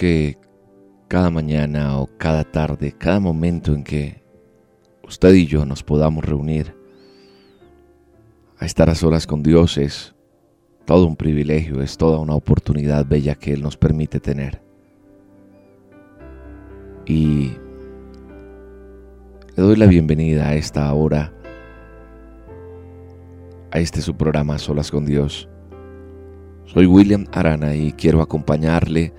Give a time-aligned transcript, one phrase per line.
[0.00, 0.38] Que
[1.08, 4.22] cada mañana o cada tarde, cada momento en que
[5.06, 6.74] usted y yo nos podamos reunir
[8.58, 10.14] a estar a solas con Dios es
[10.86, 14.62] todo un privilegio, es toda una oportunidad bella que Él nos permite tener.
[17.04, 17.58] Y
[19.54, 21.30] le doy la bienvenida a esta hora,
[23.70, 25.46] a este su programa Solas con Dios.
[26.64, 29.12] Soy William Arana y quiero acompañarle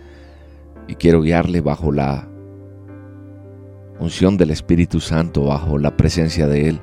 [0.91, 2.27] y quiero guiarle bajo la
[3.97, 6.81] unción del Espíritu Santo, bajo la presencia de Él,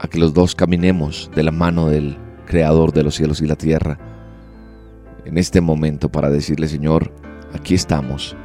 [0.00, 3.54] a que los dos caminemos de la mano del Creador de los cielos y la
[3.54, 3.98] tierra
[5.24, 7.12] en este momento para decirle, Señor,
[7.52, 8.36] aquí estamos,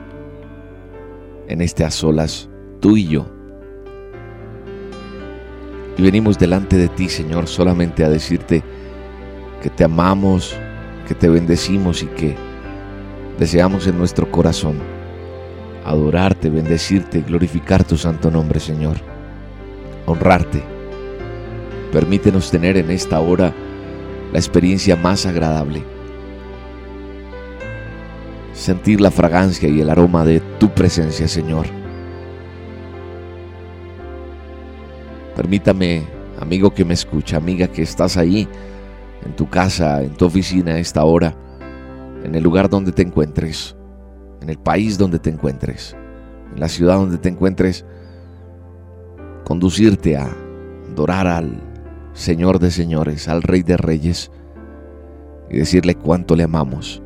[1.48, 2.48] en este a solas,
[2.80, 3.26] tú y yo.
[5.98, 8.62] Y venimos delante de ti, Señor, solamente a decirte
[9.64, 10.56] que te amamos,
[11.08, 12.49] que te bendecimos y que
[13.40, 14.80] deseamos en nuestro corazón
[15.86, 18.98] adorarte, bendecirte, glorificar tu santo nombre, Señor,
[20.06, 20.62] honrarte.
[21.92, 23.54] Permítenos tener en esta hora
[24.32, 25.84] la experiencia más agradable.
[28.54, 31.66] Sentir la fragancia y el aroma de tu presencia, Señor.
[35.36, 36.04] Permítame,
[36.40, 38.48] amigo que me escucha, amiga que estás ahí,
[39.26, 41.34] en tu casa, en tu oficina a esta hora,
[42.24, 43.76] en el lugar donde te encuentres,
[44.42, 45.96] en el país donde te encuentres,
[46.54, 47.86] en la ciudad donde te encuentres,
[49.46, 50.30] conducirte a
[50.92, 51.62] adorar al
[52.14, 54.32] Señor de señores, al Rey de reyes,
[55.50, 57.02] y decirle cuánto le amamos,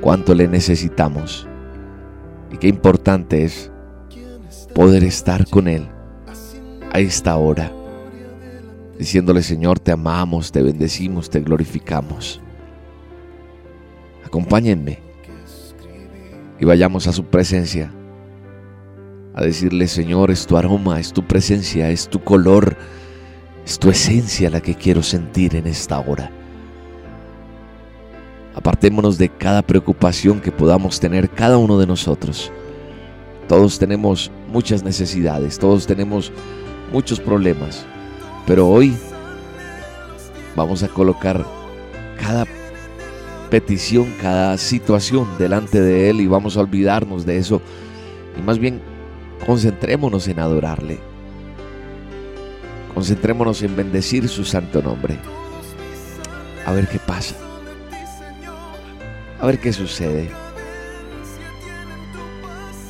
[0.00, 1.48] cuánto le necesitamos,
[2.52, 3.70] y qué importante es
[4.74, 5.88] poder estar con Él
[6.92, 7.72] a esta hora,
[8.98, 12.40] diciéndole Señor, te amamos, te bendecimos, te glorificamos.
[14.34, 14.98] Acompáñenme
[16.58, 17.92] y vayamos a su presencia
[19.32, 22.76] a decirle, Señor, es tu aroma, es tu presencia, es tu color,
[23.64, 26.32] es tu esencia la que quiero sentir en esta hora.
[28.56, 32.50] Apartémonos de cada preocupación que podamos tener cada uno de nosotros.
[33.46, 36.32] Todos tenemos muchas necesidades, todos tenemos
[36.92, 37.86] muchos problemas,
[38.48, 38.96] pero hoy
[40.56, 41.46] vamos a colocar
[42.20, 42.44] cada
[43.54, 47.62] petición, cada situación delante de Él y vamos a olvidarnos de eso
[48.36, 48.82] y más bien
[49.46, 50.98] concentrémonos en adorarle.
[52.92, 55.18] Concentrémonos en bendecir su santo nombre.
[56.66, 57.36] A ver qué pasa.
[59.40, 60.28] A ver qué sucede.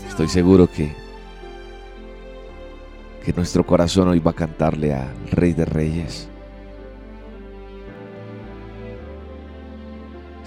[0.08, 0.96] Estoy seguro que
[3.22, 6.31] que nuestro corazón hoy va a cantarle al Rey de Reyes.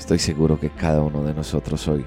[0.08, 2.06] Estoy seguro que cada uno de nosotros hoy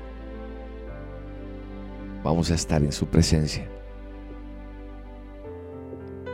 [2.25, 3.69] vamos a estar en su presencia.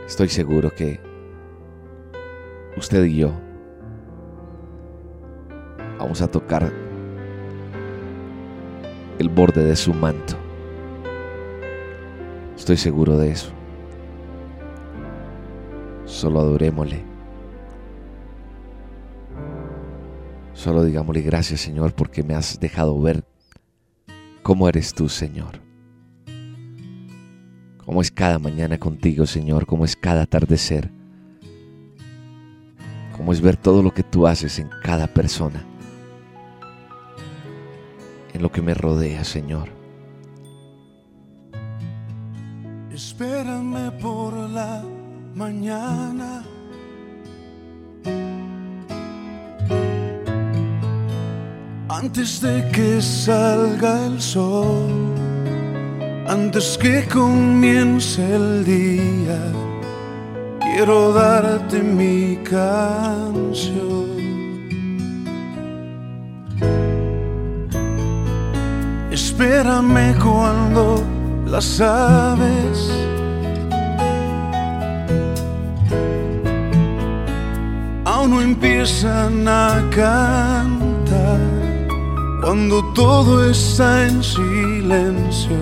[0.05, 1.01] Estoy seguro que
[2.77, 3.33] usted y yo
[5.99, 6.71] vamos a tocar
[9.19, 10.35] el borde de su manto.
[12.55, 13.51] Estoy seguro de eso.
[16.05, 17.16] Solo adorémosle.
[20.57, 23.23] Solo digámosle gracias Señor porque me has dejado ver
[24.41, 25.61] cómo eres tú Señor.
[27.85, 30.89] Cómo es cada mañana contigo Señor, cómo es cada atardecer.
[33.15, 35.63] Cómo es ver todo lo que tú haces en cada persona.
[38.33, 39.69] En lo que me rodea Señor.
[42.91, 44.83] Espérame por la
[45.35, 46.43] mañana
[51.89, 55.15] Antes de que salga el sol,
[56.27, 59.39] antes que comience el día,
[60.59, 64.05] quiero darte mi canción.
[69.09, 71.01] Espérame cuando
[71.45, 72.91] las aves
[78.03, 80.86] aún no empiezan a cantar,
[82.47, 85.57] cuando todo está en silencio,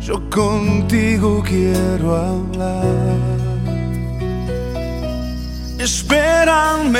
[0.00, 3.14] yo contigo quiero hablar.
[5.78, 6.98] Espérame,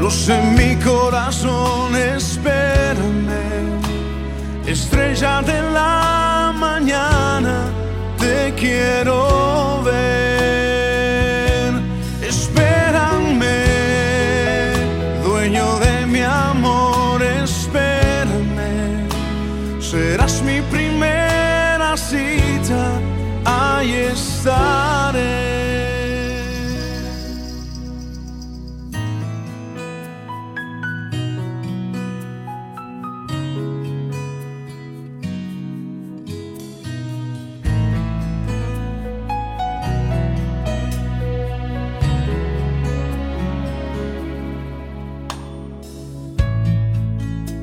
[0.00, 3.44] luz en mi corazón, espérame,
[4.66, 7.66] estrella de la mañana,
[8.18, 10.25] te quiero ver.
[23.86, 25.46] Ahí estaré.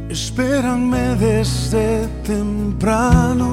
[0.09, 3.52] Espérame desde temprano.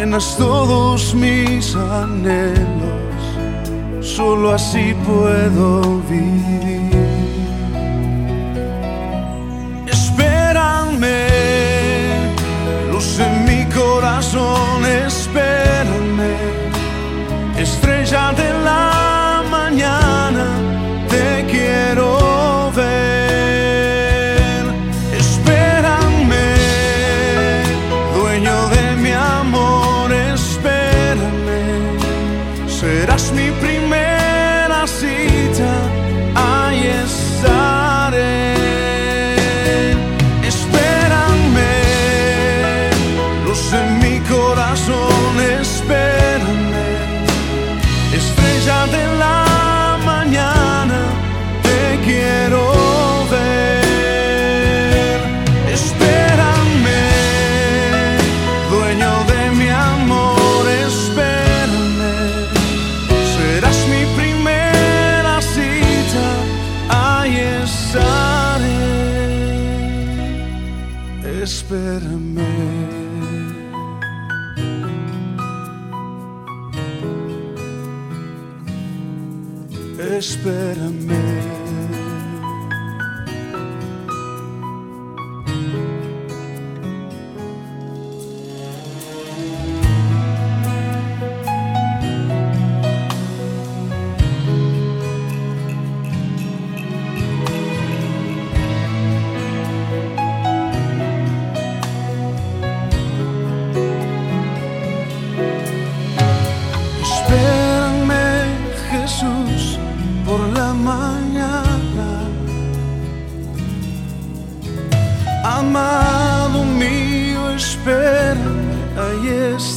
[0.00, 3.20] llenas todos mis anhelos,
[4.00, 6.90] solo así puedo vivir.
[9.86, 11.18] Espérame,
[12.90, 16.32] luz en mi corazón, espérame,
[17.58, 19.99] estrella de la mañana,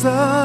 [0.03, 0.42] estaré.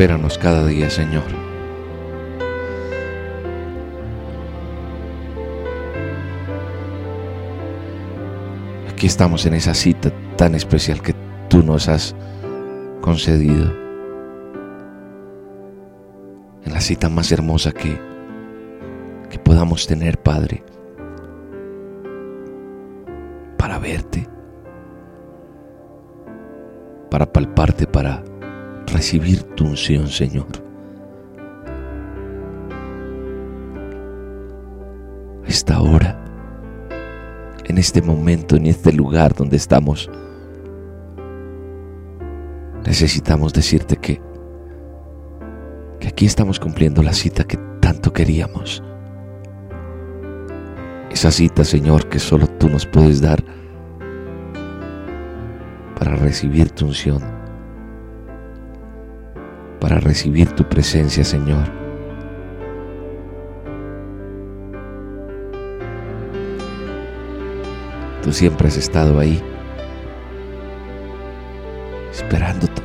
[0.00, 1.24] Espéranos cada día, Señor.
[8.88, 11.14] Aquí estamos en esa cita tan especial que
[11.50, 12.16] tú nos has
[13.02, 13.70] concedido.
[16.64, 18.00] En la cita más hermosa que,
[19.28, 20.64] que podamos tener, Padre.
[23.82, 24.28] verte,
[27.10, 28.29] para palparte, para
[28.92, 30.46] recibir tu unción, Señor.
[35.46, 36.22] Esta hora,
[37.64, 40.10] en este momento, en este lugar donde estamos,
[42.86, 44.20] necesitamos decirte que,
[45.98, 48.82] que aquí estamos cumpliendo la cita que tanto queríamos.
[51.10, 53.42] Esa cita, Señor, que solo tú nos puedes dar
[55.98, 57.39] para recibir tu unción,
[59.80, 61.64] para recibir tu presencia, Señor.
[68.22, 69.42] Tú siempre has estado ahí,
[72.12, 72.82] esperándote,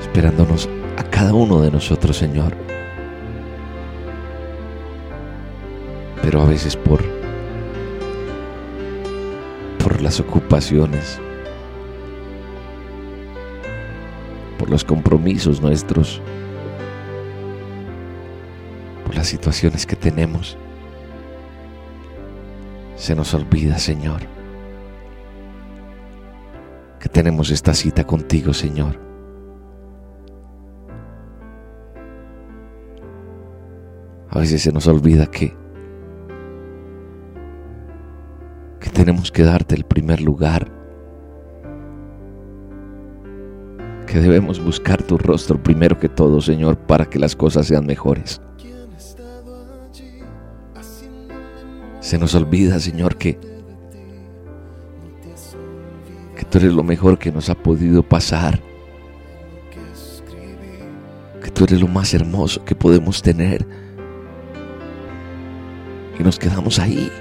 [0.00, 2.54] esperándonos a cada uno de nosotros, Señor.
[6.22, 7.04] Pero a veces por
[9.78, 11.20] por las ocupaciones,
[14.68, 16.20] los compromisos nuestros,
[19.04, 20.56] por las situaciones que tenemos.
[22.96, 24.22] Se nos olvida, Señor,
[26.98, 28.98] que tenemos esta cita contigo, Señor.
[34.30, 35.56] A veces se nos olvida que
[38.86, 40.70] que tenemos que darte el primer lugar,
[44.16, 48.40] que debemos buscar tu rostro primero que todo, Señor, para que las cosas sean mejores.
[52.00, 53.38] Se nos olvida, Señor, que,
[56.34, 58.58] que tú eres lo mejor que nos ha podido pasar,
[61.42, 63.66] que tú eres lo más hermoso que podemos tener.
[66.18, 67.12] Y nos quedamos ahí.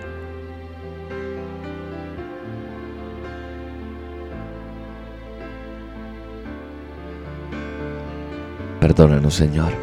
[8.96, 9.74] Perdónanos, Señor.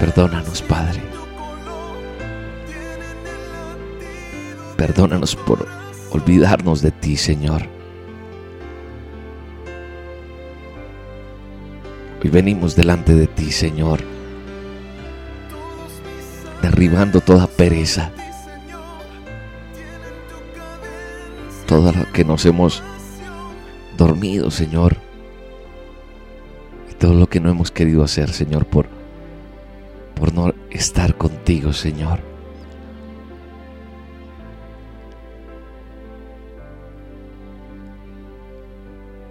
[0.00, 1.00] Perdónanos, Padre.
[4.76, 5.68] Perdónanos por
[6.10, 7.62] olvidarnos de ti, Señor.
[12.24, 14.00] Hoy venimos delante de ti, Señor,
[16.60, 18.10] derribando toda pereza,
[21.74, 22.84] todo lo que nos hemos
[23.96, 24.96] dormido, Señor,
[26.88, 28.86] y todo lo que no hemos querido hacer, Señor, por,
[30.14, 32.20] por no estar contigo, Señor.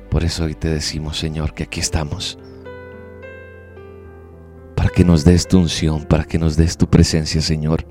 [0.09, 2.37] Por eso hoy te decimos, Señor, que aquí estamos.
[4.75, 7.85] Para que nos des tu unción, para que nos des tu presencia, Señor.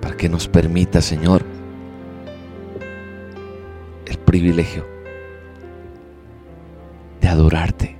[0.00, 1.53] Para que nos permita, Señor,
[4.34, 4.84] privilegio
[7.20, 7.96] de adorarte.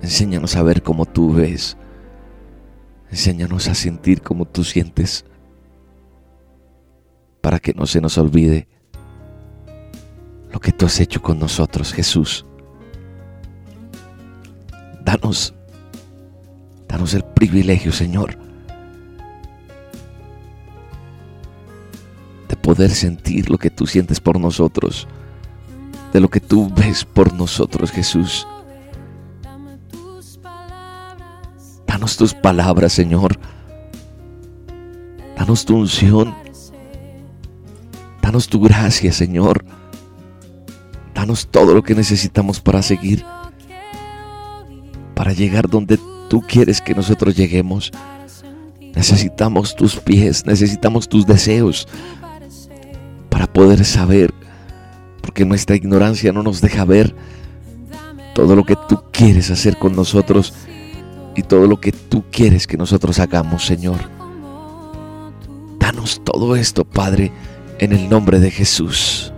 [0.00, 1.76] Enséñanos a ver como tú ves.
[3.10, 5.24] Enséñanos a sentir como tú sientes.
[7.40, 8.68] Para que no se nos olvide
[10.52, 12.46] lo que tú has hecho con nosotros, Jesús.
[15.04, 15.54] Danos,
[16.86, 18.38] danos el privilegio, Señor,
[22.48, 25.08] de poder sentir lo que tú sientes por nosotros,
[26.12, 28.46] de lo que tú ves por nosotros, Jesús.
[31.86, 33.38] Danos tus palabras, Señor.
[35.36, 36.34] Danos tu unción.
[38.20, 39.64] Danos tu gracia, Señor.
[41.14, 43.24] Danos todo lo que necesitamos para seguir,
[45.14, 47.92] para llegar donde tú quieres que nosotros lleguemos.
[48.94, 51.86] Necesitamos tus pies, necesitamos tus deseos
[53.28, 54.32] para poder saber,
[55.32, 57.14] porque nuestra ignorancia no nos deja ver
[58.34, 60.52] todo lo que tú quieres hacer con nosotros
[61.34, 63.96] y todo lo que tú quieres que nosotros hagamos, Señor.
[65.78, 67.32] Danos todo esto, Padre,
[67.78, 69.32] en el nombre de Jesús.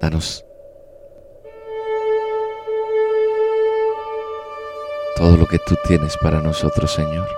[0.00, 0.44] Danos
[5.16, 7.28] todo lo que tú tienes para nosotros, Señor.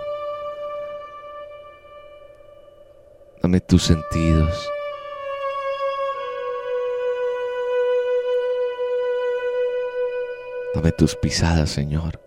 [3.40, 4.68] Dame tus sentidos.
[10.74, 12.25] Dame tus pisadas, Señor.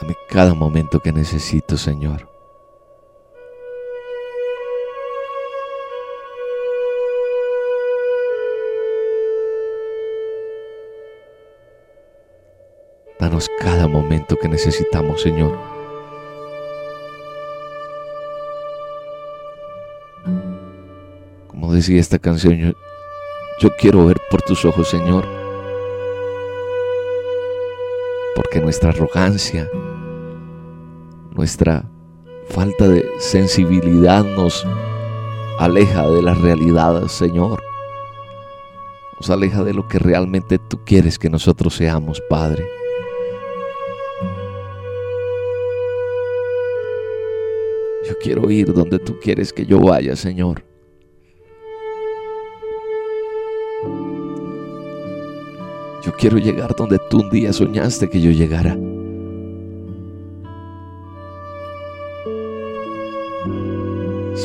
[0.00, 2.26] Dame cada momento que necesito, Señor.
[13.18, 15.58] Danos cada momento que necesitamos, Señor.
[21.48, 22.72] Como decía esta canción, yo,
[23.60, 25.28] yo quiero ver por tus ojos, Señor.
[28.34, 29.68] Porque nuestra arrogancia,
[31.30, 31.88] nuestra
[32.48, 34.66] falta de sensibilidad nos
[35.58, 37.62] aleja de la realidad, Señor.
[39.20, 42.66] Nos aleja de lo que realmente tú quieres que nosotros seamos, Padre.
[48.08, 50.64] Yo quiero ir donde tú quieres que yo vaya, Señor.
[56.02, 58.76] Yo quiero llegar donde tú un día soñaste que yo llegara.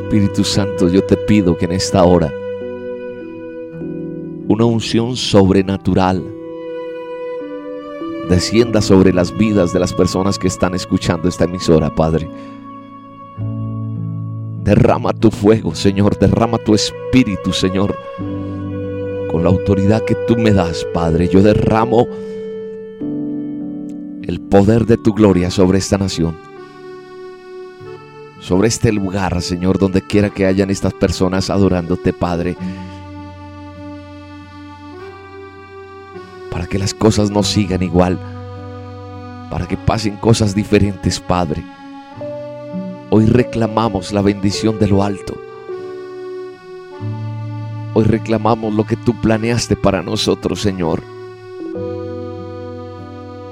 [0.06, 2.32] Espíritu Santo, yo te pido que en esta hora
[4.48, 6.24] una unción sobrenatural
[8.30, 12.30] descienda sobre las vidas de las personas que están escuchando esta emisora, Padre.
[14.64, 17.98] Derrama tu fuego, Señor, derrama tu espíritu, Señor.
[19.32, 22.08] Con la autoridad que tú me das, Padre, yo derramo
[24.22, 26.45] el poder de tu gloria sobre esta nación.
[28.46, 32.56] Sobre este lugar, Señor, donde quiera que hayan estas personas adorándote, Padre.
[36.52, 38.18] para que las cosas no sigan igual,
[39.50, 41.66] para que pasen cosas diferentes, Padre.
[43.10, 45.36] Hoy reclamamos la bendición de lo alto.
[47.94, 51.02] Hoy reclamamos lo que tú planeaste para nosotros, Señor.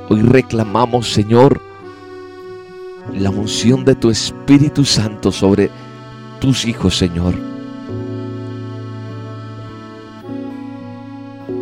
[0.08, 1.60] Hoy reclamamos, Señor,
[3.12, 5.70] la unción de tu Espíritu Santo sobre
[6.40, 7.36] tus hijos, Señor.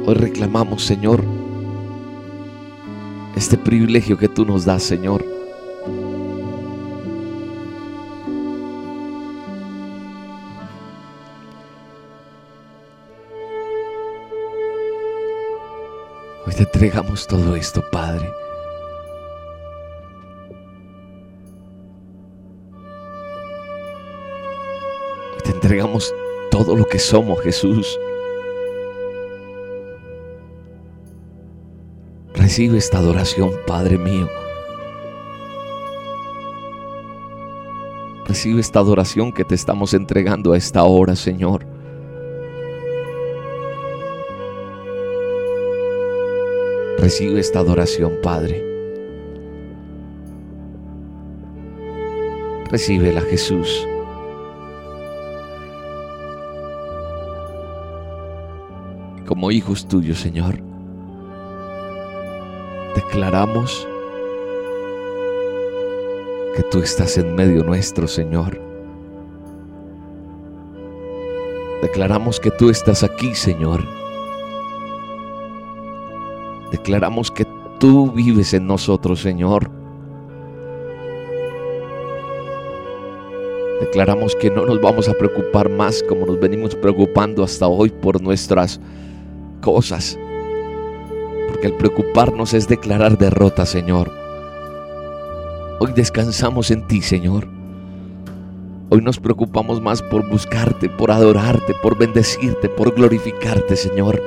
[0.05, 1.23] Hoy reclamamos, Señor,
[3.35, 5.25] este privilegio que tú nos das, Señor.
[16.45, 18.40] Hoy te entregamos todo esto, Padre.
[25.51, 26.13] Entregamos
[26.49, 27.97] todo lo que somos, Jesús.
[32.33, 34.27] Recibe esta adoración, Padre mío.
[38.25, 41.65] Recibe esta adoración que te estamos entregando a esta hora, Señor.
[46.97, 48.63] Recibe esta adoración, Padre.
[52.69, 53.85] Recíbela, Jesús.
[59.31, 60.61] Como hijos tuyos, Señor,
[62.93, 63.87] declaramos
[66.53, 68.59] que tú estás en medio nuestro, Señor.
[71.81, 73.85] Declaramos que tú estás aquí, Señor.
[76.69, 77.47] Declaramos que
[77.79, 79.71] tú vives en nosotros, Señor.
[83.79, 88.21] Declaramos que no nos vamos a preocupar más como nos venimos preocupando hasta hoy por
[88.21, 88.81] nuestras
[89.61, 90.19] cosas.
[91.47, 94.11] Porque el preocuparnos es declarar derrota, Señor.
[95.79, 97.47] Hoy descansamos en ti, Señor.
[98.89, 104.21] Hoy nos preocupamos más por buscarte, por adorarte, por bendecirte, por glorificarte, Señor.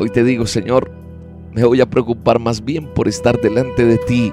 [0.00, 0.90] Hoy te digo, Señor,
[1.52, 4.32] me voy a preocupar más bien por estar delante de ti,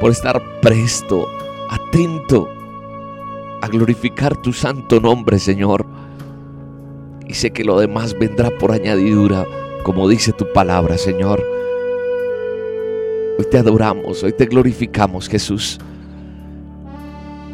[0.00, 1.26] por estar presto,
[1.70, 2.48] atento
[3.60, 5.86] a glorificar tu santo nombre, Señor.
[7.26, 9.46] Y sé que lo demás vendrá por añadidura,
[9.82, 11.44] como dice tu palabra, Señor.
[13.38, 15.78] Hoy te adoramos, hoy te glorificamos, Jesús.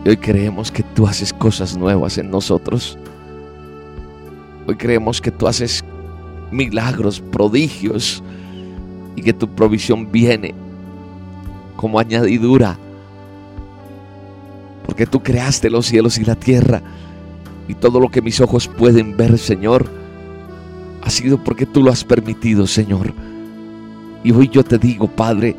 [0.05, 2.99] Y hoy creemos que tú haces cosas nuevas en nosotros.
[4.67, 5.85] Hoy creemos que tú haces
[6.51, 8.23] milagros, prodigios
[9.17, 10.55] y que tu provisión viene
[11.77, 12.77] como añadidura.
[14.85, 16.83] Porque tú creaste los cielos y la tierra
[17.71, 19.87] y todo lo que mis ojos pueden ver, Señor,
[21.03, 23.13] ha sido porque tú lo has permitido, Señor.
[24.23, 25.57] Y hoy yo te digo, Padre,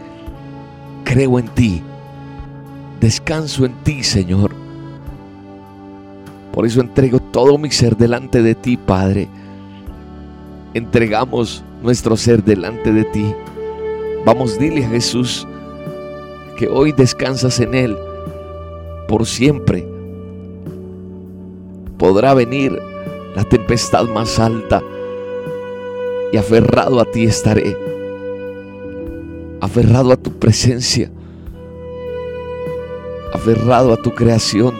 [1.03, 1.81] creo en ti,
[2.99, 4.51] descanso en ti, Señor.
[6.53, 9.27] Por eso entrego todo mi ser delante de ti, Padre
[10.73, 13.33] entregamos nuestro ser delante de ti.
[14.25, 15.47] Vamos, dile a Jesús
[16.57, 17.97] que hoy descansas en Él
[19.07, 19.90] por siempre.
[22.01, 22.81] Podrá venir
[23.35, 24.81] la tempestad más alta
[26.33, 27.77] y aferrado a ti estaré.
[29.61, 31.11] Aferrado a tu presencia.
[33.31, 34.73] Aferrado a tu creación.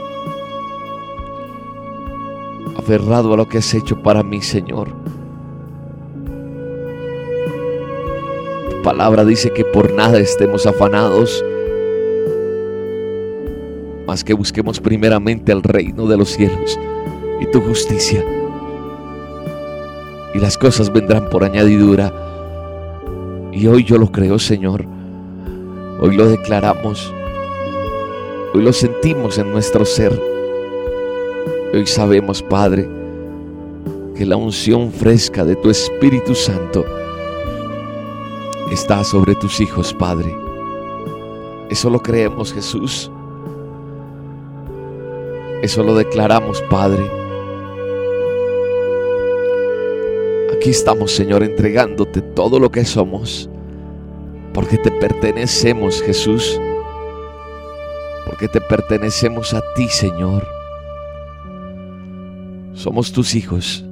[2.75, 4.89] Aferrado a lo que has hecho para mí, Señor.
[8.84, 11.45] palabra dice que por nada estemos afanados,
[14.07, 16.79] más que busquemos primeramente el reino de los cielos
[17.41, 18.23] y tu justicia.
[20.34, 22.13] Y las cosas vendrán por añadidura.
[23.51, 24.86] Y hoy yo lo creo, Señor.
[25.99, 27.13] Hoy lo declaramos.
[28.54, 30.17] Hoy lo sentimos en nuestro ser.
[31.73, 32.88] Hoy sabemos, Padre,
[34.15, 36.86] que la unción fresca de tu Espíritu Santo
[38.71, 40.36] está sobre tus hijos, Padre.
[41.69, 43.12] Eso lo creemos, Jesús.
[45.62, 47.20] Eso lo declaramos, Padre.
[50.62, 53.50] Aquí estamos, Señor, entregándote todo lo que somos,
[54.54, 56.62] porque te pertenecemos, Jesús.
[58.28, 60.47] Porque te pertenecemos a ti, Señor.
[62.76, 63.84] Somos tus hijos.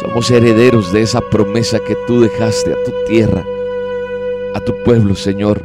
[0.00, 3.44] Somos herederos de esa promesa que tú dejaste a tu tierra,
[4.54, 5.64] a tu pueblo, Señor.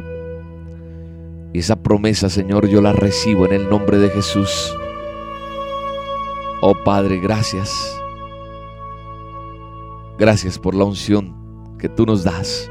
[1.52, 4.76] Y esa promesa, Señor, yo la recibo en el nombre de Jesús.
[6.60, 7.97] Oh Padre, gracias.
[10.18, 12.68] Gracias por la unción que tú nos das.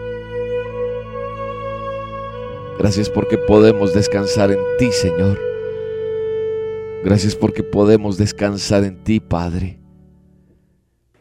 [2.78, 5.40] Gracias porque podemos descansar en ti, Señor.
[7.04, 9.80] Gracias porque podemos descansar en ti, Padre.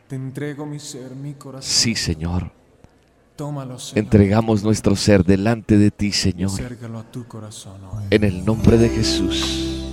[0.09, 1.63] Te entrego mi ser, mi corazón.
[1.63, 2.51] Sí, Señor.
[3.37, 4.05] Tómalo, Señor.
[4.05, 6.51] Entregamos nuestro ser delante de ti, Señor.
[6.51, 8.05] acércalo a tu corazón hoy.
[8.11, 9.85] En el nombre de Jesús.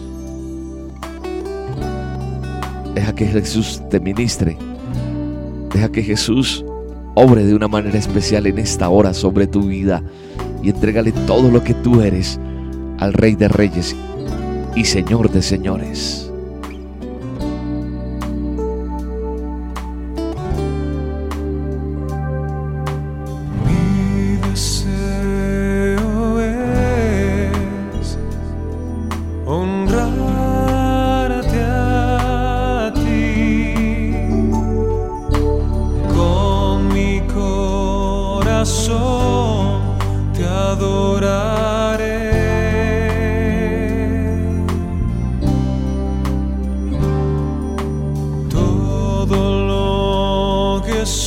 [2.96, 4.58] Deja que Jesús te ministre.
[5.74, 6.64] Deja que Jesús
[7.16, 10.04] obre de una manera especial en esta hora sobre tu vida
[10.62, 12.40] y entrégale todo lo que tú eres
[13.00, 13.96] al Rey de Reyes
[14.76, 16.33] y Señor de Señores.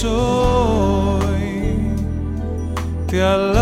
[0.06, 1.46] Soy
[3.08, 3.55] te alabará.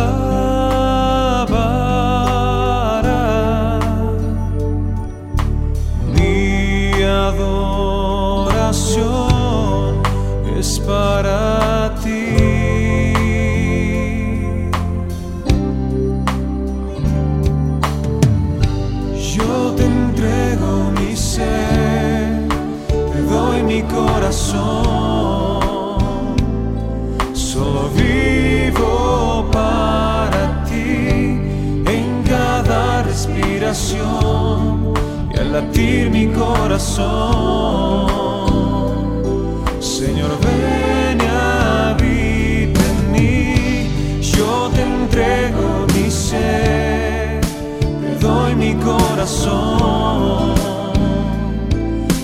[39.81, 43.89] Señor, ven y habita en mí.
[44.21, 50.55] Yo te entrego mi ser, te doy mi corazón.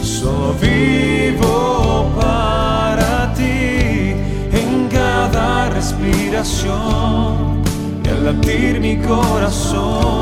[0.02, 4.14] Solo vivo para ti
[4.52, 7.62] en cada respiración
[8.04, 10.19] y al latir mi corazón.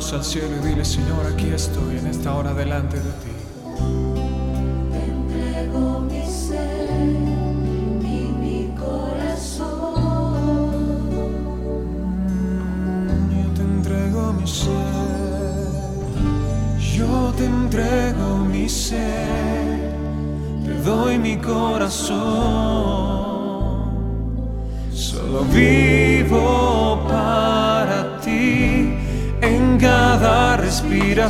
[0.00, 3.29] Al cielo y dile, Señor, aquí estoy en esta hora delante de ti.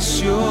[0.01, 0.50] Respiración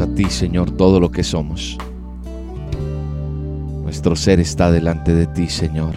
[0.00, 1.76] A ti, Señor, todo lo que somos.
[3.82, 5.96] Nuestro ser está delante de ti, Señor.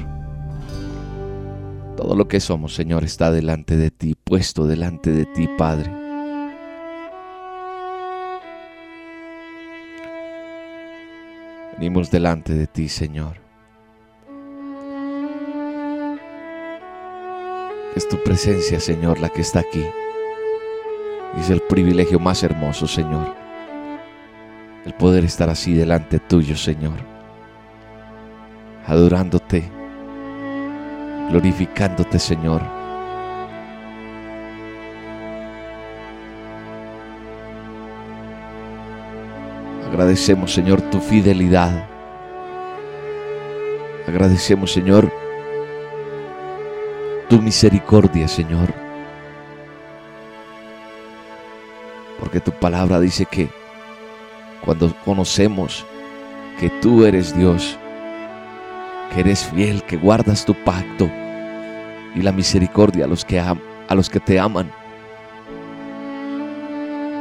[1.98, 5.92] Todo lo que somos, Señor, está delante de ti, puesto delante de ti, Padre.
[11.74, 13.38] Venimos delante de ti, Señor.
[17.96, 19.86] Es tu presencia, Señor, la que está aquí.
[21.40, 23.41] Es el privilegio más hermoso, Señor.
[24.86, 26.98] El poder estar así delante tuyo, Señor.
[28.88, 29.70] Adorándote,
[31.30, 32.62] glorificándote, Señor.
[39.88, 41.86] Agradecemos, Señor, tu fidelidad.
[44.08, 45.12] Agradecemos, Señor,
[47.30, 48.74] tu misericordia, Señor.
[52.20, 53.61] Porque tu palabra dice que
[54.64, 55.86] cuando conocemos
[56.60, 57.78] que tú eres Dios,
[59.14, 61.10] que eres fiel, que guardas tu pacto
[62.16, 63.56] y la misericordia a los que, a
[63.96, 64.72] los que te aman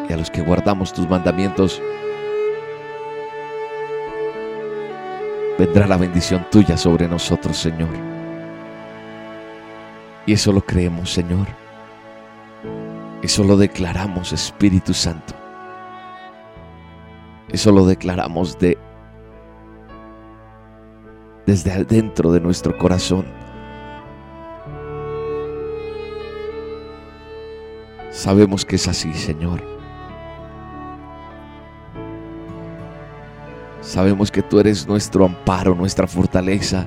[0.09, 1.81] y a los que guardamos tus mandamientos,
[5.59, 7.91] vendrá la bendición tuya sobre nosotros, Señor.
[10.27, 11.47] Y eso lo creemos, Señor.
[13.23, 15.40] Eso lo declaramos, Espíritu Santo.
[17.53, 18.79] Eso lo declaramos de
[21.47, 23.25] desde adentro de nuestro corazón.
[28.11, 29.61] Sabemos que es así, Señor.
[33.81, 36.87] Sabemos que tú eres nuestro amparo, nuestra fortaleza.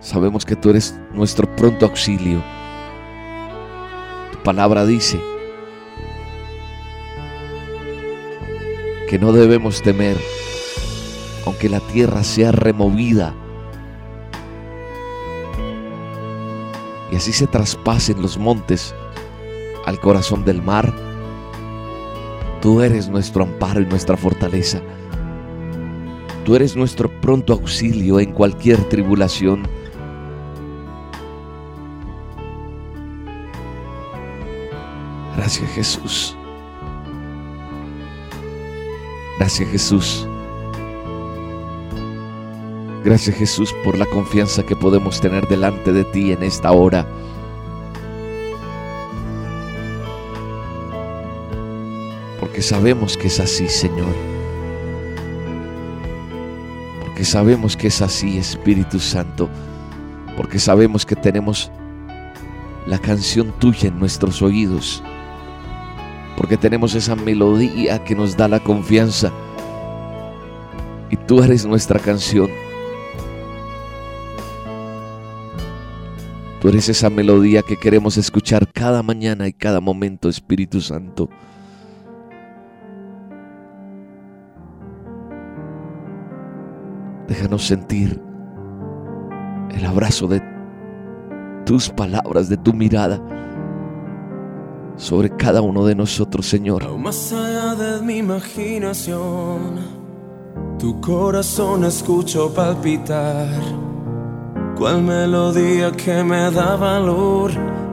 [0.00, 2.42] Sabemos que tú eres nuestro pronto auxilio.
[4.32, 5.18] Tu palabra dice
[9.08, 10.16] que no debemos temer,
[11.44, 13.34] aunque la tierra sea removida
[17.10, 18.94] y así se traspasen los montes
[19.84, 20.92] al corazón del mar.
[22.60, 24.80] Tú eres nuestro amparo y nuestra fortaleza.
[26.44, 29.68] Tú eres nuestro pronto auxilio en cualquier tribulación.
[35.36, 36.36] Gracias Jesús.
[39.38, 40.26] Gracias Jesús.
[43.04, 47.06] Gracias Jesús por la confianza que podemos tener delante de ti en esta hora.
[52.40, 54.14] Porque sabemos que es así, Señor.
[57.04, 59.48] Porque sabemos que es así, Espíritu Santo.
[60.36, 61.70] Porque sabemos que tenemos
[62.86, 65.02] la canción tuya en nuestros oídos.
[66.36, 69.32] Porque tenemos esa melodía que nos da la confianza.
[71.10, 72.50] Y tú eres nuestra canción.
[76.60, 81.28] Tú eres esa melodía que queremos escuchar cada mañana y cada momento, Espíritu Santo.
[87.28, 88.20] Déjanos sentir
[89.70, 90.42] el abrazo de
[91.64, 93.20] tus palabras, de tu mirada
[94.96, 96.84] sobre cada uno de nosotros, Señor.
[96.84, 99.78] Aún más allá de mi imaginación,
[100.78, 103.48] tu corazón escucho palpitar.
[104.76, 107.50] Cual melodía que me da valor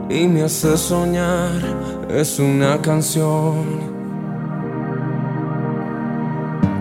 [0.09, 1.51] y me hace soñar
[2.09, 3.93] es una canción.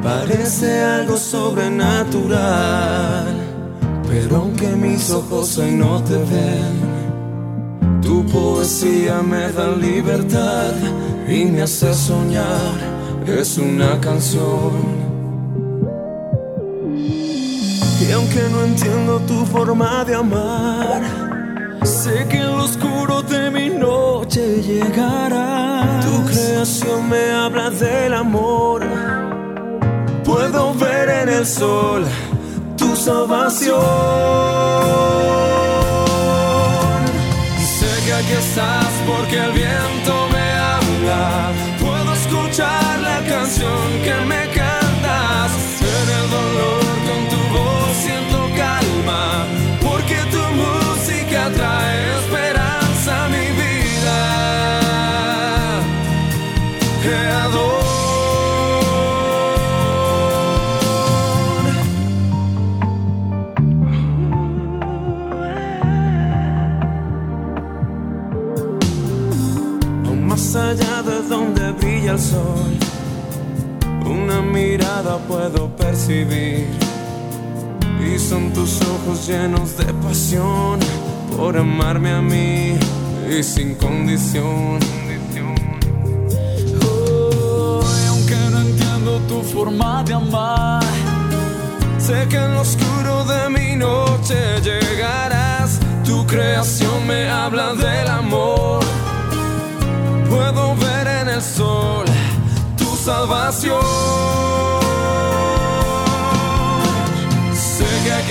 [0.02, 3.26] Parece algo sobrenatural,
[4.08, 7.01] pero aunque mis ojos hoy no te ven,
[8.02, 10.74] tu poesía me da libertad
[11.28, 12.76] y me hace soñar,
[13.26, 14.72] es una canción.
[18.00, 21.02] Y aunque no entiendo tu forma de amar,
[21.84, 26.04] sé que en lo oscuro de mi noche llegarás.
[26.04, 28.82] Tu creación me habla del amor
[30.24, 32.04] Puedo ver en el sol
[32.76, 33.78] tu salvación.
[38.28, 41.52] Que estás porque el viento me habla.
[41.80, 44.51] Puedo escuchar la canción que me
[78.04, 80.78] Y son tus ojos llenos de pasión
[81.34, 82.74] por amarme a mí
[83.30, 84.78] y sin condición.
[86.84, 90.82] Oh, aunque no entiendo tu forma de amar,
[91.98, 95.80] sé que en lo oscuro de mi noche llegarás.
[96.04, 98.84] Tu creación me habla del amor.
[100.28, 102.04] Puedo ver en el sol
[102.76, 104.71] tu salvación.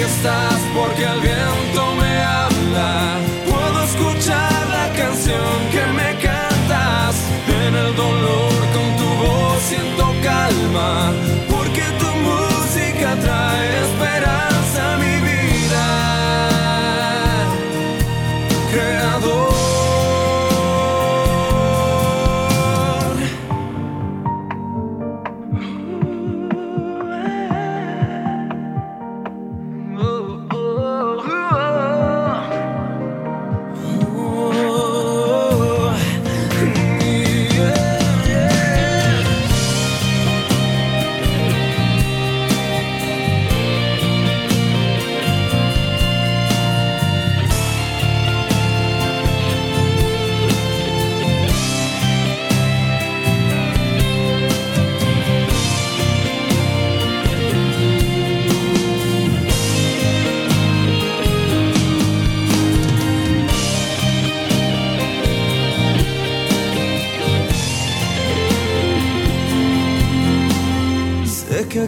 [0.04, 3.18] Estás porque el viento me habla.
[3.50, 7.16] Puedo escuchar la canción que me cantas.
[7.48, 11.12] En el dolor con tu voz siento calma.
[11.50, 13.91] Porque tu música trae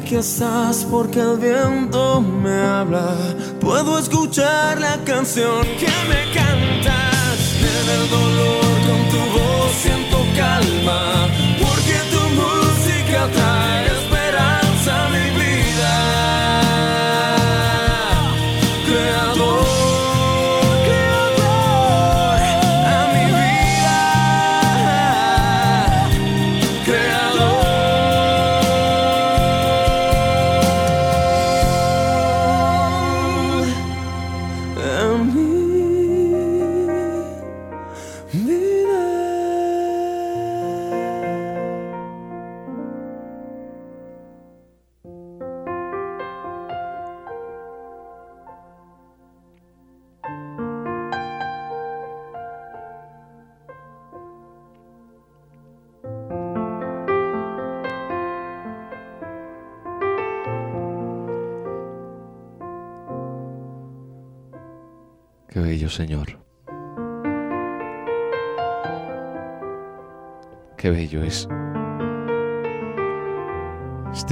[0.03, 3.15] aquí estás porque el viento me habla.
[3.61, 7.37] Puedo escuchar la canción que me cantas.
[7.73, 11.22] En el dolor con tu voz siento calma.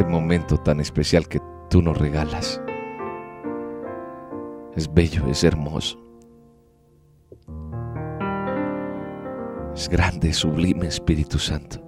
[0.02, 1.40] Este momento tan especial que
[1.70, 2.60] tú nos regalas.
[4.76, 6.00] Es bello, es hermoso.
[9.76, 11.80] Es grande, sublime Espíritu Santo.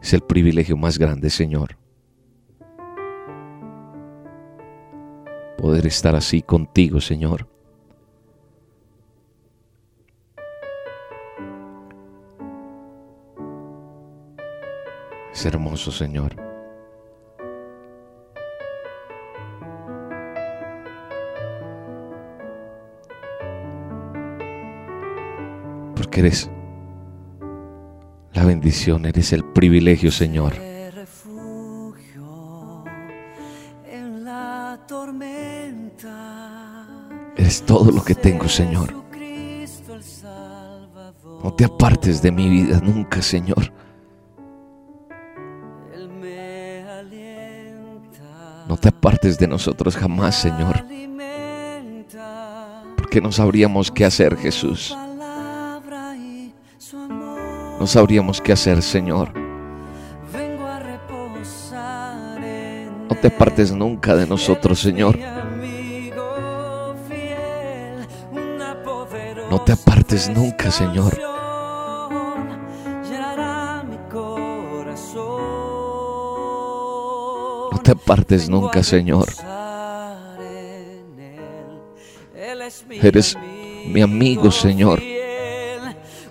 [0.00, 1.76] Es el privilegio más grande, Señor.
[5.58, 7.51] Poder estar así contigo, Señor.
[15.44, 16.36] Hermoso, Señor.
[25.96, 26.50] Porque eres
[28.32, 30.54] la bendición, eres el privilegio, Señor.
[37.36, 38.92] Eres todo lo que tengo, Señor.
[41.42, 43.72] No te apartes de mi vida nunca, Señor.
[48.82, 50.84] Te apartes de nosotros jamás, Señor.
[52.96, 54.96] Porque no sabríamos qué hacer, Jesús.
[57.78, 59.32] No sabríamos qué hacer, Señor.
[63.08, 65.16] No te apartes nunca de nosotros, Señor.
[69.48, 71.31] No te apartes nunca, Señor.
[78.02, 79.26] Apartes nunca, Señor.
[82.90, 83.36] Eres
[83.86, 85.00] mi amigo, Señor.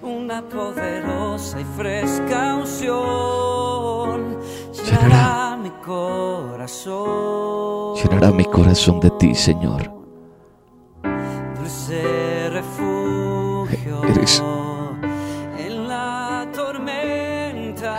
[0.01, 4.37] una poderosa y fresca unción
[4.85, 5.57] Llenará.
[5.57, 7.95] mi corazón.
[7.95, 9.91] Llenará mi corazón de ti, Señor.
[14.09, 14.43] Eres-.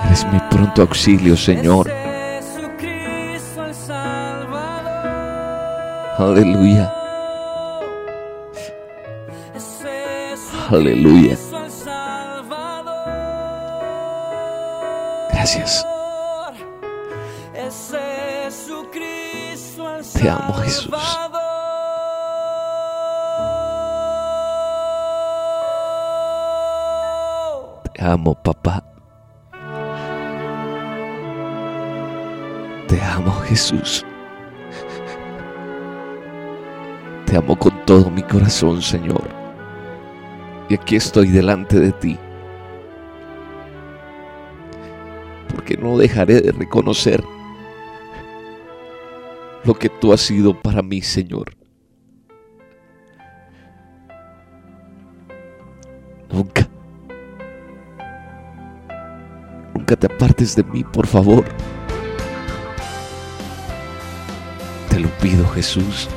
[0.06, 1.90] Eres mi pronto auxilio, Señor.
[6.22, 6.86] Aleluya.
[10.70, 11.36] Aleluya.
[15.32, 15.84] Gracias.
[20.14, 20.94] Te amo, Jesús.
[27.92, 28.84] Te amo, papá.
[32.86, 34.06] Te amo, Jesús.
[37.32, 39.26] Te amo con todo mi corazón, Señor.
[40.68, 42.18] Y aquí estoy delante de ti.
[45.48, 47.24] Porque no dejaré de reconocer
[49.64, 51.56] lo que tú has sido para mí, Señor.
[56.30, 56.68] Nunca,
[59.74, 61.46] nunca te apartes de mí, por favor.
[64.90, 66.10] Te lo pido, Jesús.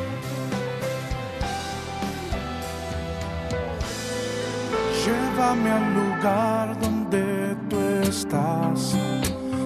[6.26, 8.98] Lugar donde tú estás.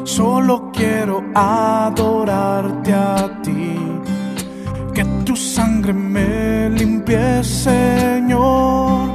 [0.03, 3.77] Solo quiero adorarte a ti.
[4.93, 9.11] Que tu sangre me limpie, Señor.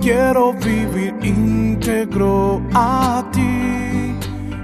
[0.00, 4.14] Quiero vivir íntegro a ti.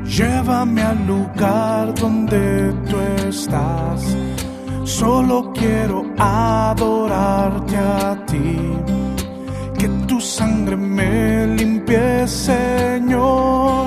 [0.05, 2.97] Llévame al lugar donde tú
[3.29, 4.15] estás.
[4.85, 8.90] Solo quiero adorarte a ti
[9.81, 13.87] que tu sangre me limpie, Señor.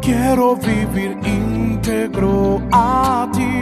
[0.00, 3.54] Quiero vivir íntegro a ti.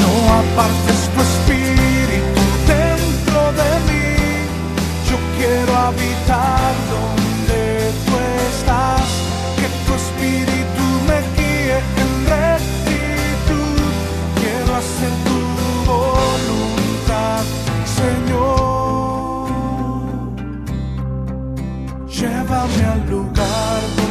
[0.00, 2.42] No apartes tu espíritu
[2.74, 4.08] dentro de mí.
[5.08, 7.62] Yo quiero habitar donde
[8.04, 8.12] tú
[8.50, 9.08] estás.
[9.58, 13.82] Que tu espíritu me guíe en rectitud.
[14.40, 15.39] Quiero hacer tu
[18.00, 19.50] Señor.
[22.08, 24.09] Llévame al lugar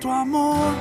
[0.00, 0.72] tu amor,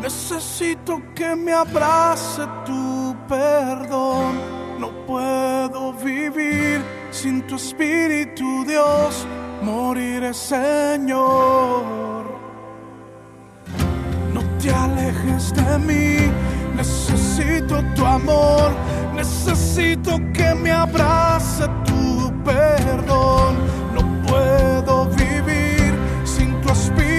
[0.00, 4.34] necesito que me abrace tu perdón.
[4.78, 9.26] No puedo vivir sin tu espíritu, Dios,
[9.62, 12.24] moriré, Señor.
[14.34, 16.32] No te alejes de mí,
[16.74, 18.72] necesito tu amor,
[19.14, 23.56] necesito que me abrace tu perdón.
[23.94, 25.94] No puedo vivir
[26.24, 27.11] sin tu espíritu,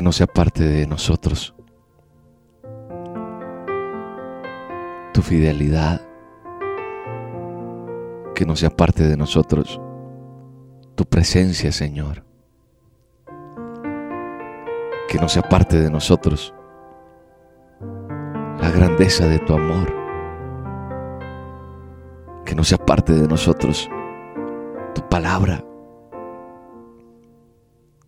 [0.00, 1.54] que no sea parte de nosotros.
[5.12, 6.00] Tu fidelidad,
[8.34, 9.78] que no sea parte de nosotros.
[10.94, 12.24] Tu presencia, Señor,
[15.06, 16.54] que no sea parte de nosotros.
[18.58, 19.94] La grandeza de tu amor,
[22.46, 23.86] que no sea parte de nosotros.
[24.94, 25.62] Tu palabra,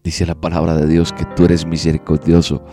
[0.03, 2.65] Dice la palabra de Dios que tú eres misericordioso,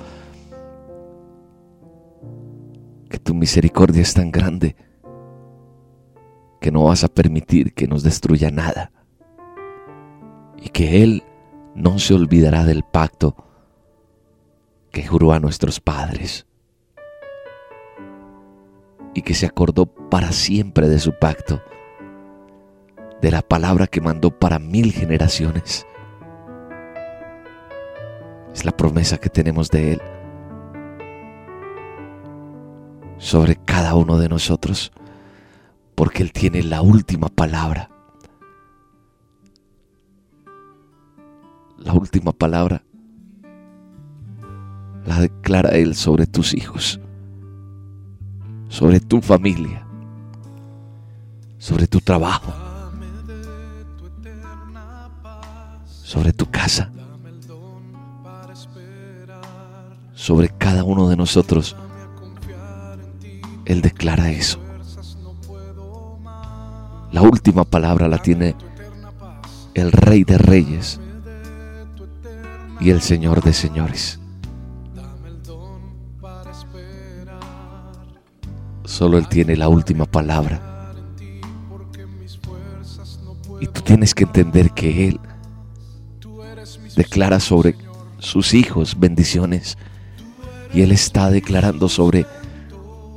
[3.10, 4.76] que tu misericordia es tan grande
[6.60, 8.92] que no vas a permitir que nos destruya nada
[10.58, 11.24] y que Él
[11.76, 13.36] no se olvidará del pacto
[14.92, 16.48] que juró a nuestros padres
[19.14, 21.62] y que se acordó para siempre de su pacto,
[23.22, 25.86] de la palabra que mandó para mil generaciones.
[28.54, 30.02] Es la promesa que tenemos de Él
[33.18, 34.92] sobre cada uno de nosotros,
[35.94, 37.90] porque Él tiene la última palabra.
[41.78, 42.84] La última palabra
[45.06, 47.00] la declara Él sobre tus hijos,
[48.68, 49.86] sobre tu familia,
[51.58, 52.54] sobre tu trabajo,
[55.86, 56.92] sobre tu casa.
[60.20, 61.78] Sobre cada uno de nosotros.
[63.64, 64.60] Él declara eso.
[67.14, 68.54] La última palabra la tiene
[69.76, 71.00] el Rey de Reyes
[72.82, 74.20] y el Señor de Señores.
[78.84, 80.92] Solo Él tiene la última palabra.
[83.62, 85.20] Y tú tienes que entender que Él
[86.98, 87.78] declara sobre
[88.18, 89.78] sus hijos bendiciones
[90.74, 92.26] y Él está declarando sobre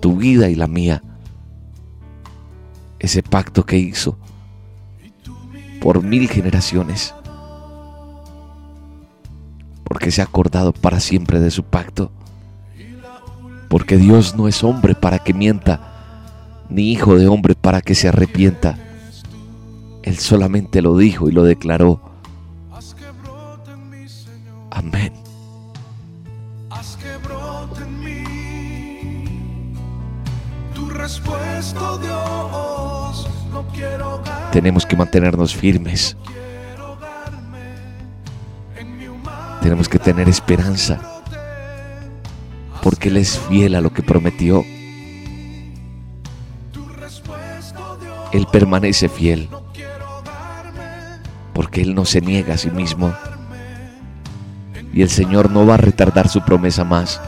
[0.00, 1.02] tu vida y la mía
[3.02, 4.16] ese pacto que hizo
[5.80, 7.14] por mil generaciones.
[9.82, 12.12] Porque se ha acordado para siempre de su pacto.
[13.68, 18.08] Porque Dios no es hombre para que mienta, ni hijo de hombre para que se
[18.08, 18.78] arrepienta.
[20.04, 22.00] Él solamente lo dijo y lo declaró.
[24.70, 25.21] Amén.
[34.52, 36.16] Tenemos que mantenernos firmes.
[39.60, 41.00] Tenemos que tener esperanza.
[42.82, 44.64] Porque Él es fiel a lo que prometió.
[48.32, 49.48] Él permanece fiel.
[51.52, 53.14] Porque Él no se niega a sí mismo.
[54.92, 57.20] Y el Señor no va a retardar su promesa más.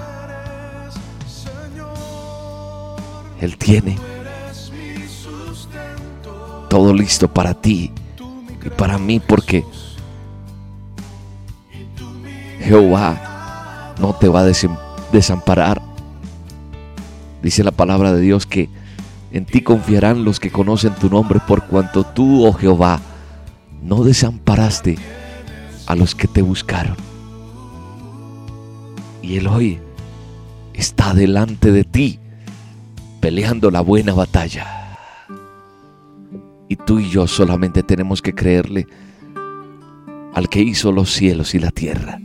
[3.40, 3.96] Él tiene
[6.68, 7.92] todo listo para ti
[8.64, 9.64] y para mí porque
[12.60, 14.52] Jehová no te va a
[15.12, 15.82] desamparar.
[17.42, 18.70] Dice la palabra de Dios que
[19.32, 23.00] en ti confiarán los que conocen tu nombre por cuanto tú, oh Jehová,
[23.82, 24.96] no desamparaste
[25.86, 26.96] a los que te buscaron.
[29.22, 29.78] Y Él hoy
[30.72, 32.18] está delante de ti
[33.24, 34.66] peleando la buena batalla.
[36.68, 38.86] Y tú y yo solamente tenemos que creerle
[40.34, 42.20] al que hizo los cielos y la tierra.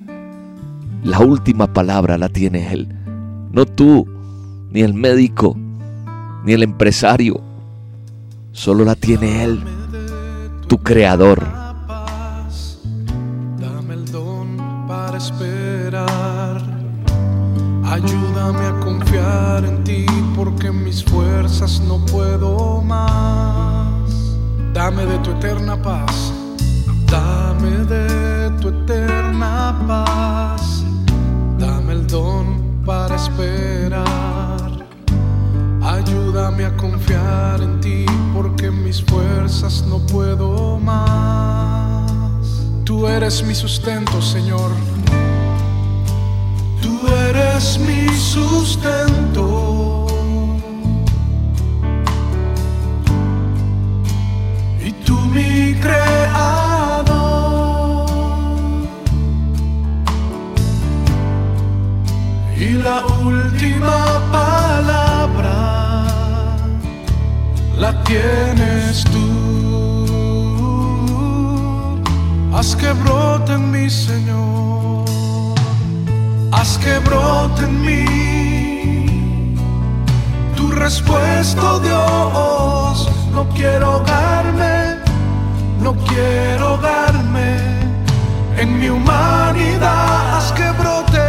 [1.05, 2.89] La última palabra la tiene Él,
[3.53, 4.05] no tú,
[4.71, 5.55] ni el médico,
[6.43, 7.39] ni el empresario.
[8.51, 9.63] Solo la tiene Él,
[10.67, 11.47] tu creador.
[13.57, 16.61] dame el don para esperar.
[17.85, 20.05] Ayúdame a confiar en ti
[20.39, 24.09] porque mis fuerzas no puedo más.
[24.73, 26.31] Dame de tu eterna paz,
[27.11, 30.85] dame de tu eterna paz.
[31.57, 34.87] Dame el don para esperar.
[35.81, 42.09] Ayúdame a confiar en ti porque mis fuerzas no puedo más.
[42.85, 44.71] Tú eres mi sustento, Señor.
[46.81, 49.98] Tú eres mi sustento.
[55.09, 57.09] Tú mi creador.
[62.65, 62.97] Y la
[63.31, 63.97] última
[64.37, 65.57] palabra
[67.83, 69.27] la tienes tú.
[72.55, 75.05] Haz que brote en mí, Señor.
[76.51, 78.05] Haz que brote en mí
[80.57, 82.95] tu respuesta, Dios.
[83.33, 84.68] No quiero ahogarme,
[85.81, 87.57] no quiero ahogarme
[88.57, 90.37] en mi humanidad.
[90.37, 91.19] Haz que brote,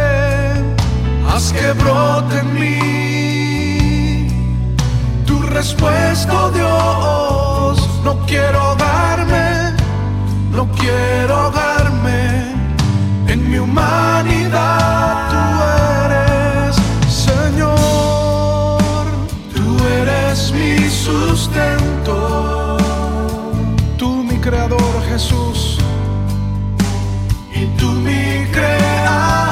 [1.29, 4.27] haz que brote en mí
[5.25, 7.89] tu respuesta, oh Dios.
[8.03, 9.73] No quiero ahogarme,
[10.51, 12.53] no quiero ahogarme
[13.27, 15.29] en mi humanidad.
[15.31, 15.37] Tú
[16.05, 16.75] eres,
[17.27, 19.05] Señor,
[19.53, 19.65] tú
[19.99, 22.50] eres mi sustento.
[25.21, 25.77] Jesús.
[27.53, 29.50] Y tú mi creador.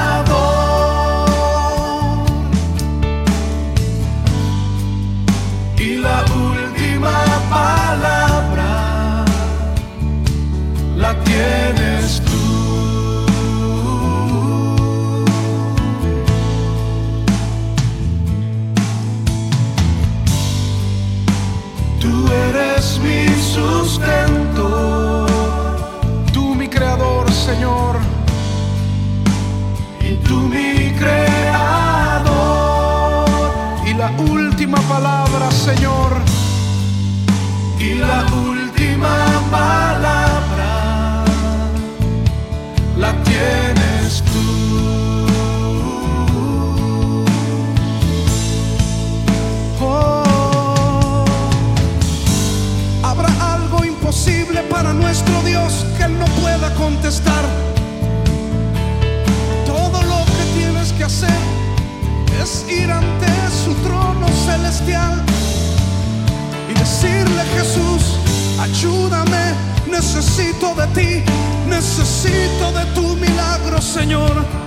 [70.39, 71.23] Necesito de ti,
[71.67, 74.58] necesito de tu milagro, Señor.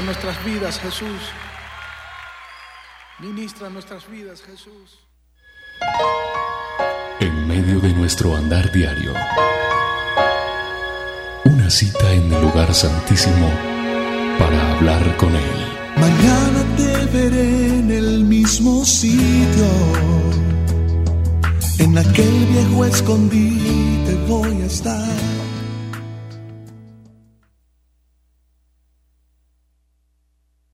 [0.00, 1.20] Ministra nuestras vidas, Jesús.
[3.18, 4.98] Ministra nuestras vidas, Jesús.
[7.20, 9.12] En medio de nuestro andar diario,
[11.44, 13.50] una cita en el lugar santísimo
[14.38, 15.66] para hablar con Él.
[15.96, 19.68] Mañana te veré en el mismo sitio,
[21.78, 25.39] en aquel viejo escondite voy a estar